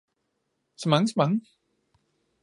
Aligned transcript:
Så 0.75 0.89
mange, 0.89 1.07
så 1.07 1.13
mange! 1.17 1.41